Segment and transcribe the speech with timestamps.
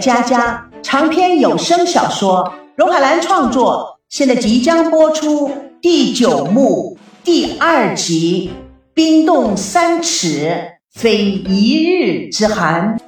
[0.00, 8.50] 佳佳长篇有声小说，荣海兰创作，现在即将播出第九幕第二集
[8.94, 12.98] 《冰冻三尺，非一日之寒》。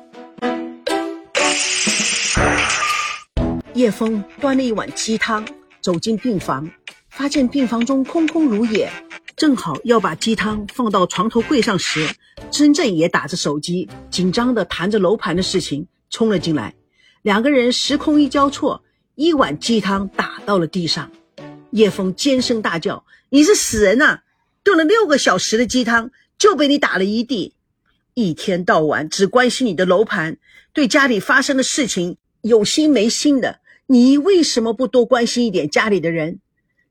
[3.75, 5.45] 叶枫端了一碗鸡汤，
[5.82, 6.68] 走进病房，
[7.11, 8.91] 发现病房中空空如也。
[9.37, 12.09] 正好要把鸡汤放到床头柜上时，
[12.50, 16.75] 真正也打着手机，紧张地谈着楼盘的事情，冲了进来。
[17.23, 18.84] 两个人时空一交错，
[19.15, 21.10] 一碗鸡汤打到了地上。
[21.70, 24.20] 叶枫尖声大叫：“你是死人呐！
[24.62, 27.55] 炖了六个小时的鸡汤就被你打了一地！
[28.15, 30.38] 一天到晚只关心你的楼盘，
[30.73, 36.41] 对家里发生的事情有心没心的，你为什么不多关心一点家里的人？”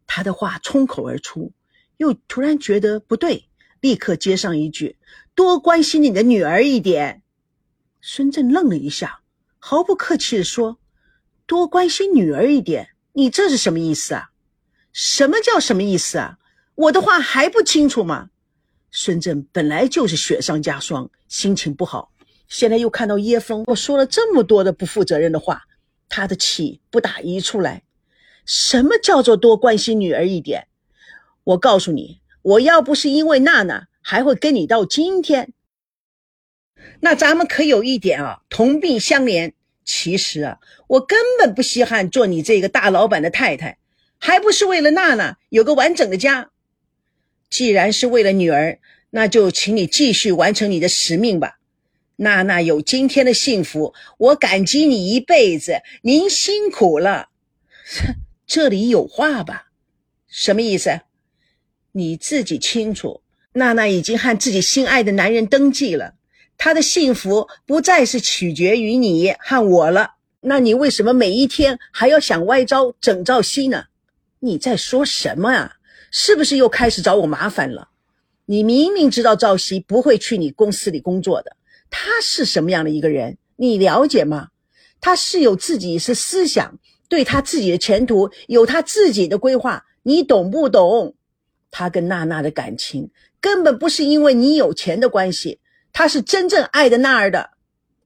[0.07, 1.51] 他的话冲口而出。
[1.97, 3.45] 又突然觉得不对，
[3.79, 4.97] 立刻接上一句
[5.33, 7.21] ：“多关心你的女儿一点。”
[8.07, 9.21] 孙振愣了一下，
[9.57, 10.77] 毫不客气地说
[11.47, 14.29] ：“多关心女儿一点，你这是什么意思啊？
[14.93, 16.37] 什么叫什么意思啊？
[16.75, 18.29] 我的话还不清楚吗？”
[18.93, 22.11] 孙振本来就是雪上加霜，心情不好，
[22.47, 25.63] 现在又看到叶枫我说了这么多的不负责任的话，
[26.07, 27.85] 他的气不打一处来。
[28.45, 30.67] 什么叫做多关心女儿一点？
[31.43, 35.53] 我告诉你，我要不是因为娜娜，还会跟你到今天。
[36.99, 39.53] 那咱们可有一点啊，同病相怜。
[39.83, 43.77] 其实啊，我根本不稀罕做你这个大老板的太太，
[44.17, 46.49] 还不是为了娜娜有个完整的家。
[47.49, 48.79] 既然是为了女儿，
[49.11, 51.59] 那就请你继续完成你的使命吧。
[52.17, 55.81] 娜娜有今天的幸福，我感激你一辈子。
[56.01, 57.29] 您辛苦了。
[58.47, 59.67] 这里有话吧？
[60.27, 61.01] 什么意思？
[61.91, 63.21] 你自己清楚，
[63.53, 66.14] 娜娜已经和自己心爱的男人登记了，
[66.57, 70.11] 她的幸福不再是取决于你和我了。
[70.41, 73.85] 那你为什么每一天还要想歪招整赵熙呢？
[74.39, 75.73] 你在说什么啊？
[76.11, 77.89] 是不是又开始找我麻烦了？
[78.45, 81.57] 你明明知道赵熙不会去你公司里工作的，
[81.89, 83.37] 他是什么样的一个人？
[83.55, 84.49] 你了解吗？
[85.01, 86.77] 他是有自己是思想，
[87.09, 91.15] 对他自己的前途有他自己的规划，你懂不懂？
[91.71, 93.09] 他跟娜娜的感情
[93.41, 95.59] 根本不是因为你有钱的关系，
[95.95, 97.51] 他是真正爱的娜儿的。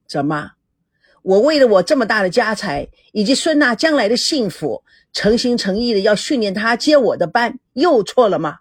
[0.06, 0.52] 怎么？
[1.22, 8.60] 我为了我这么大的家财以及孙娜将来的幸福，诚心诚意的要训练她接我的班，又错了吗？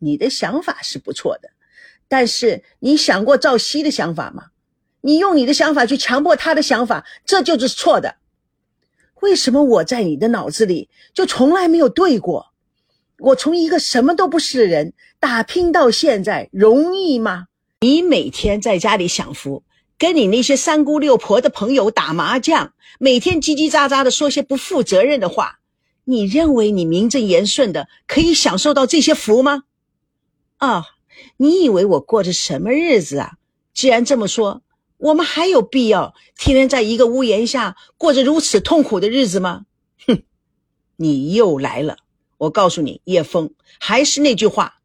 [0.00, 1.50] 你的想法是不错的，
[2.08, 4.46] 但是你想过赵熙的想法吗？
[5.02, 8.16] 你用你的想法去强迫他的想法，这就是错的。
[9.20, 12.52] 为什么我在你的脑子里就从来没有对过？
[13.18, 17.46] 我从一个什么都不是的人打拼到现在，容易吗？
[17.82, 19.64] 你每天在家里享福，
[19.96, 25.60] 跟你那些三姑六婆的朋友打麻将，每天叽叽喳喳的说些不负责任的话，
[26.04, 29.62] 你认为你名正言顺的可以享受到这些福吗？
[30.58, 30.84] 啊，
[31.38, 33.38] 你以为我过着什么日子啊？
[33.72, 34.60] 既然这么说，
[34.98, 39.64] 我们还有必要天天在一个屋檐下过着如此痛苦的日子吗？
[40.06, 40.22] 哼，
[40.96, 41.96] 你又来了。
[42.36, 44.80] 我告诉你，叶枫，还是那句话，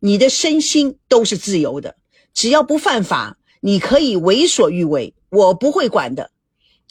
[0.00, 1.94] 你的身心都是自由的，
[2.32, 6.30] 只要不犯法，你可以为所欲为，我不会管的。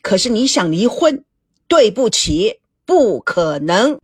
[0.02, 1.24] 可是你想离婚，
[1.68, 4.00] 对不起，不可能。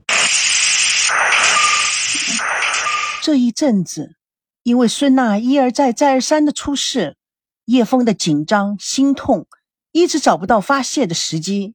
[3.21, 4.15] 这一阵子，
[4.63, 7.17] 因为孙娜一而再、再而三的出事，
[7.65, 9.47] 叶枫的紧张、心痛，
[9.91, 11.73] 一直找不到发泄的时机。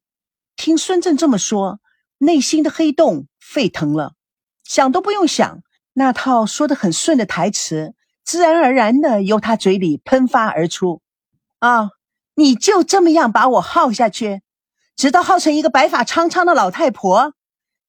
[0.56, 1.80] 听孙正这么说，
[2.18, 4.12] 内心的黑洞沸腾了。
[4.62, 5.62] 想都不用想，
[5.94, 7.94] 那套说的很顺的台词，
[8.30, 11.02] 自然而然的由他嘴里喷发而出。
[11.58, 11.90] 啊，
[12.36, 14.42] 你就这么样把我耗下去，
[14.94, 17.34] 直到耗成一个白发苍苍的老太婆，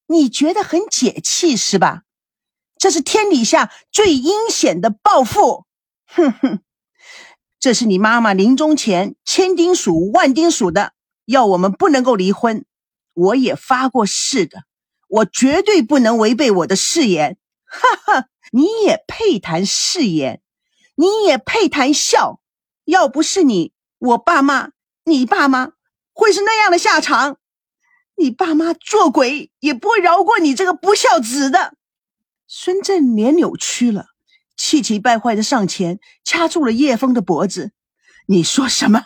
[0.07, 2.01] 你觉得很解气是吧？
[2.80, 5.66] 这是天底下最阴险的报复。
[6.07, 6.62] 哼哼，
[7.59, 10.94] 这是你妈妈临终前千叮嘱万叮嘱的，
[11.25, 12.66] 要我们不能够离婚。
[13.13, 14.63] 我也发过誓的。
[15.07, 17.38] 我绝对不能违背我的誓言，
[17.71, 18.27] 哈哈！
[18.51, 20.41] 你也配谈誓言？
[20.95, 22.41] 你也配谈笑？
[22.83, 24.71] 要不是你，我爸妈，
[25.06, 25.71] 你爸妈
[26.12, 27.38] 会是那样的下场？
[28.15, 31.75] 你爸妈做鬼也不会饶过你这个不孝子的！
[32.45, 34.07] 孙振脸扭曲了，
[34.57, 37.71] 气急败坏的上前掐住了叶枫的脖子
[38.27, 39.06] ：“你说什么？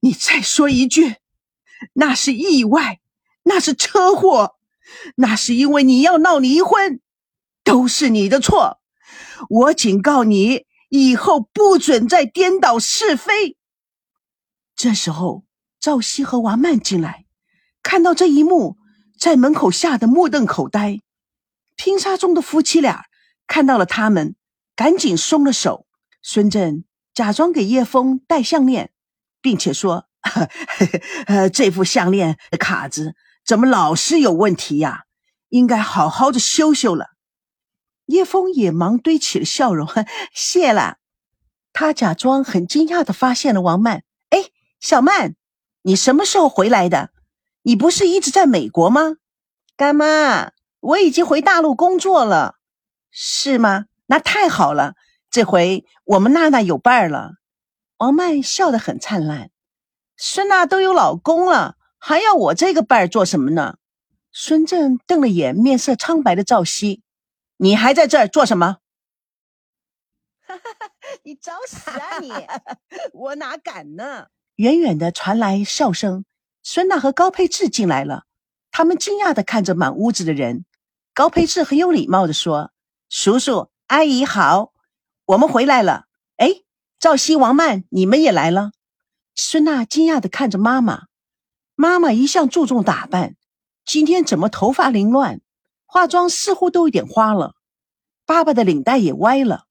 [0.00, 1.18] 你再说一句！
[1.92, 3.00] 那是意外，
[3.44, 4.56] 那是车祸。”
[5.16, 7.00] 那是因为你要闹离婚，
[7.64, 8.80] 都是你的错。
[9.48, 13.56] 我警告你，以后不准再颠倒是非。
[14.76, 15.44] 这时候，
[15.80, 17.26] 赵熙和王曼进来，
[17.82, 18.76] 看到这一幕，
[19.18, 21.00] 在门口吓得目瞪口呆。
[21.76, 23.06] 拼杀中的夫妻俩
[23.46, 24.36] 看到了他们，
[24.76, 25.86] 赶紧松了手。
[26.22, 28.92] 孙振假装给叶枫戴项链，
[29.40, 30.48] 并且说：“呵呵
[31.26, 33.14] 呃，这副项链卡子
[33.44, 35.04] 怎么老是有问题呀？
[35.48, 37.13] 应该好好的修修了。”
[38.06, 39.88] 叶枫也忙堆起了笑容
[40.34, 40.98] ：“谢了。”
[41.72, 45.34] 他假装很惊讶的发现了王曼：“哎，小曼，
[45.82, 47.10] 你什么时候回来的？
[47.62, 49.16] 你不是一直在美国吗？”
[49.76, 50.52] 干妈。
[50.80, 52.56] 我已经回大陆工作了，
[53.10, 53.86] 是吗？
[54.04, 54.96] 那太好了，
[55.30, 57.36] 这回我们娜娜有伴儿了。
[57.96, 59.50] 王曼笑得很灿烂。
[60.14, 63.78] 孙娜都有老公了，还要我这个伴儿做什么呢？
[64.30, 67.02] 孙正瞪了眼面色苍白的赵熙，
[67.56, 68.78] 你还在这儿做什么？
[70.46, 70.90] 哈哈哈！
[71.22, 72.30] 你找死啊你！
[73.12, 74.26] 我哪敢呢？
[74.56, 76.24] 远远的传来笑声，
[76.62, 78.24] 孙娜和高佩志进来了，
[78.70, 80.64] 他们惊讶的看着满屋子的人。
[81.14, 82.72] 高佩志很有礼貌的说
[83.08, 84.72] ：“叔叔阿姨好，
[85.26, 86.04] 我们回来了。
[86.36, 86.62] 哎，
[86.98, 88.72] 赵熙、王曼，你们也来了。”
[89.34, 91.04] 孙娜惊讶的看着妈妈。
[91.76, 93.36] 妈妈一向注重打扮，
[93.84, 95.40] 今天怎么头发凌乱，
[95.94, 97.54] 化妆似乎都有点花了。
[98.26, 99.66] 爸爸的领带也歪了。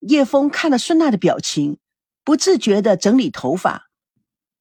[0.00, 1.78] 叶枫看了孙娜的表情，
[2.24, 3.86] 不自觉的整理头发。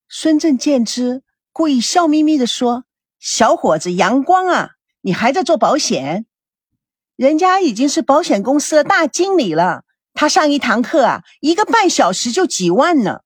[0.07, 2.83] 孙正见之，故意笑眯眯的说
[3.17, 6.27] ：“小伙子阳光啊。”你还在做保险？
[7.15, 9.85] 人家已经是保险公司的大经理了。
[10.13, 13.21] 他上一堂课啊，一个半小时就几万呢。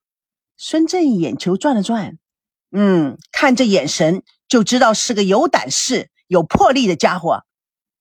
[0.55, 2.17] 孙正眼球转了转，
[2.71, 7.43] 嗯，看这眼神就知道是个有胆识、有魄力的家伙。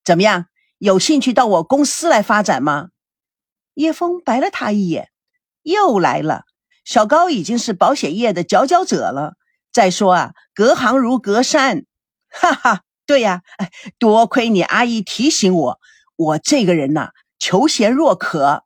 [0.08, 0.46] 怎么样，
[0.78, 2.88] 有兴趣到我公司来发展吗？
[3.74, 5.10] 叶枫白了他一眼，
[5.64, 6.44] 又来了。
[6.82, 9.34] 小高已经是保险业的佼佼者了。
[9.70, 11.84] 再说啊，隔行如隔山，
[12.30, 12.84] 哈哈。
[13.04, 15.78] 对呀，哎，多亏你阿姨提醒我，
[16.16, 18.64] 我这个人呐，求贤若渴，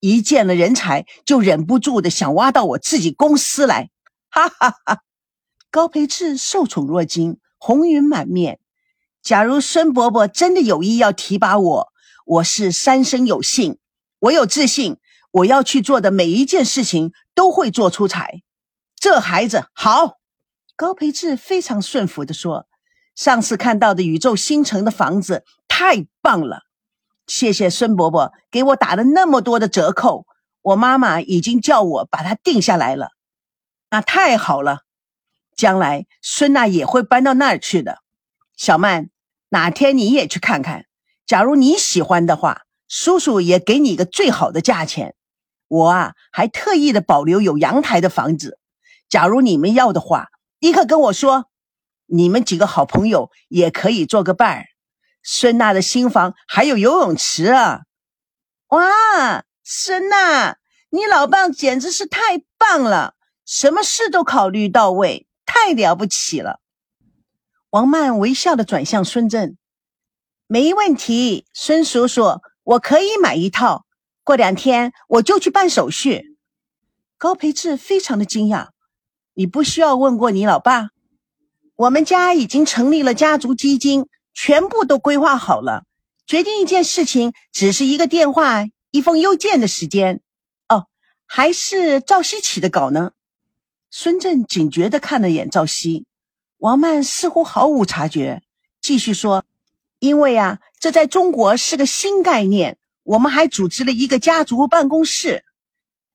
[0.00, 3.90] 一见了人才就忍不住的想挖到我自己公司来，
[4.30, 5.02] 哈哈哈。
[5.70, 8.58] 高培志受宠若惊，红云满面。
[9.22, 11.88] 假如孙伯伯真的有意要提拔我，
[12.24, 13.78] 我是三生有幸，
[14.20, 14.98] 我有自信，
[15.32, 18.42] 我要去做的每一件事情都会做出彩。
[18.96, 20.18] 这孩子好，
[20.76, 22.66] 高培志非常顺服的说。
[23.14, 26.62] 上次看到的宇宙星城的房子太棒了，
[27.26, 30.24] 谢谢孙伯伯给我打了那么多的折扣，
[30.62, 33.10] 我妈妈已经叫我把它定下来了。
[33.90, 34.82] 那太好了，
[35.56, 37.98] 将来孙娜也会搬到那儿去的。
[38.58, 39.08] 小曼，
[39.50, 40.86] 哪天你也去看看，
[41.24, 45.14] 假如你喜欢的话，叔叔也给你一个最好的价钱。
[45.68, 48.58] 我啊，还特意的保留有阳台的房子，
[49.08, 50.26] 假如你们要的话，
[50.58, 51.46] 立刻跟我说。
[52.10, 54.64] 你们几个好朋友也可以做个伴儿。
[55.22, 57.82] 孙娜的新房还有游泳池啊！
[58.68, 60.56] 哇，孙娜，
[60.88, 63.14] 你老伴简直是太棒了，
[63.44, 66.60] 什么事都考虑到位，太了不起了。
[67.70, 69.58] 王曼微笑的转向孙振
[70.48, 73.84] ：“没问题，孙叔叔，我可以买一套，
[74.24, 76.36] 过两天我就去办手续。”
[77.18, 78.68] 高培志非常的惊讶
[79.34, 80.88] ：“你不需要问过你老爸？”
[81.76, 85.84] 我们家已经成立了家族基金，全部都规划好了。
[86.26, 90.22] 决定一件事情，只是一个电话、一封邮件的时间。
[90.68, 90.86] 哦，
[91.26, 93.12] 还是赵熙起的稿呢。
[93.90, 96.06] 孙振警觉地看了眼赵熙，
[96.58, 98.42] 王曼似乎毫无察觉，
[98.80, 99.44] 继续说
[100.00, 105.44] ：“因为啊，这在中国是个新概念，我们还组织了一个家族办公室，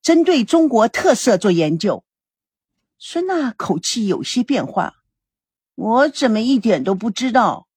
[0.01, 2.03] 针对中国特色做研究。”
[2.99, 4.95] 孙娜口气有些变化。
[5.75, 7.67] 我怎么一点都不知道？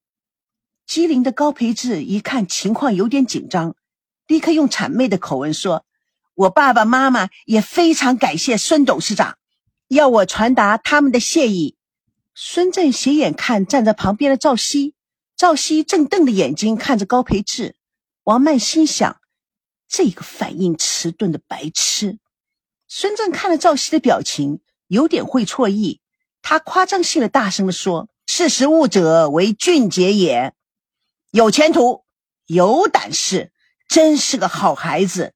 [0.86, 3.76] 机灵的高培志一看情况有点紧张，
[4.26, 5.84] 立刻用谄媚的口吻说
[6.34, 9.38] ：“我爸爸妈妈也非常感谢孙董事长，
[9.86, 11.76] 要我传达他们的谢意。”
[12.38, 14.94] 孙振斜眼看站在旁边的赵熙，
[15.38, 17.76] 赵熙正瞪着眼睛看着高培志。
[18.24, 19.22] 王曼心想：
[19.88, 22.18] 这个反应迟钝的白痴。
[22.88, 26.02] 孙振看了赵熙的表情，有点会错意。
[26.42, 30.52] 他夸张性的大声的说：“识时务者为俊杰也，
[31.30, 32.04] 有前途，
[32.44, 33.50] 有胆识，
[33.88, 35.32] 真是个好孩子。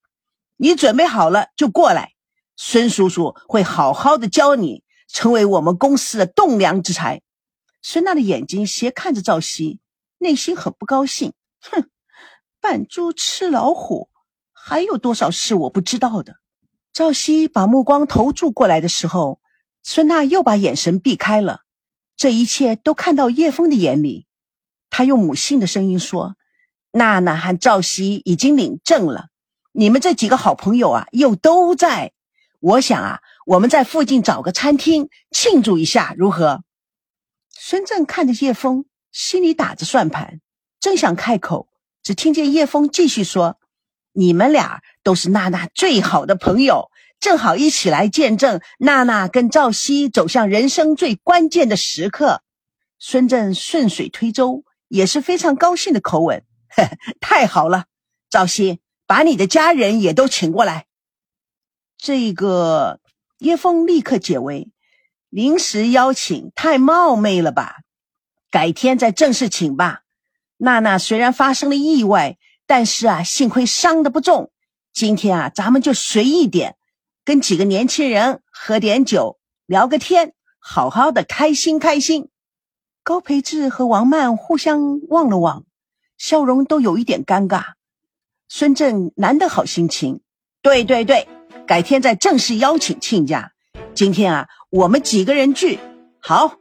[0.58, 2.12] 你准备好了就过来，
[2.58, 7.22] 孙叔叔会好好的教你，成为我们公司的栋梁之才。”
[7.82, 9.80] 孙娜的眼睛斜看着赵熙，
[10.18, 11.32] 内心很不高兴。
[11.60, 11.88] 哼，
[12.60, 14.08] 扮猪吃老虎，
[14.52, 16.36] 还有多少是我不知道的？
[16.92, 19.40] 赵熙把目光投注过来的时候。
[19.82, 21.62] 孙娜又把眼神避开了，
[22.14, 24.26] 这一切都看到叶枫的眼里。
[24.90, 26.36] 他用母性的声音说
[26.92, 29.28] ：“娜娜和赵熙已经领证了，
[29.72, 32.12] 你们这几个好朋友啊，又都在。
[32.60, 36.62] 我想啊，我们在附近找个餐厅庆祝一下，如何？”
[37.50, 40.40] 孙正看着叶枫，心里打着算盘，
[40.80, 41.68] 正想开口，
[42.02, 43.58] 只听见叶枫继续说
[44.12, 52.42] ：“你们俩都是娜娜最好的朋友。”正好一起来见证娜娜跟赵熙走向人生最关键的时刻。
[52.98, 56.42] 孙正顺水推舟，也是非常高兴的口吻。
[57.20, 57.84] 太好了，
[58.30, 60.86] 赵熙，把你的家人也都请过来。
[61.98, 62.99] 这个
[63.40, 64.70] 叶枫立刻解围，
[65.30, 67.78] 临时邀请太冒昧了吧？
[68.50, 70.02] 改天再正式请吧。
[70.58, 74.52] 娜娜虽然发生了意外，但是啊，幸亏伤的不重。
[74.92, 76.76] 今天啊，咱们就随意点。
[77.24, 82.28] 跟几个年轻人喝点酒，聊个天，好好的开心开心。
[83.02, 85.64] 高培志和王曼互相望了望，
[86.18, 87.74] 笑容都有一点尴尬。
[88.48, 90.20] 孙正难得好心情，
[90.60, 91.26] 对对对，
[91.66, 93.52] 改天再正式邀请亲家。
[93.94, 95.78] 今天啊，我们几个人聚，
[96.20, 96.54] 好，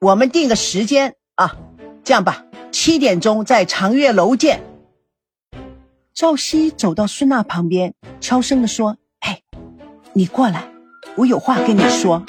[0.00, 1.56] 我们定个时间啊。
[2.04, 4.62] 这样吧，七点钟在长月楼见。
[6.14, 8.96] 赵熙走到孙娜旁边，悄声的说。
[9.20, 9.42] 哎
[10.14, 10.64] 你过来，
[11.16, 12.22] 我有话跟你说。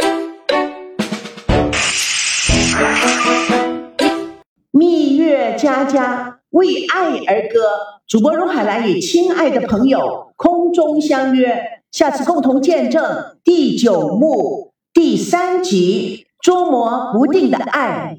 [4.71, 7.71] 蜜月佳佳为爱而歌，
[8.07, 18.18] 主播荣海兰与亲爱的朋友空中相约，下次共同见证第九幕第三集捉摸不定的爱。